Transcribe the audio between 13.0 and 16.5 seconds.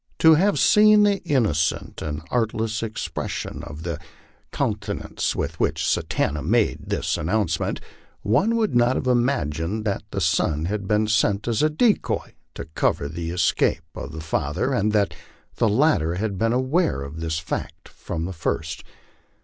the escape of the father, and that the latter had